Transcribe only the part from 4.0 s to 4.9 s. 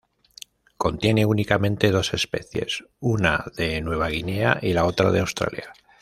Guinea y la